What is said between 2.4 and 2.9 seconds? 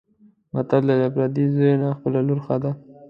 ښه ده.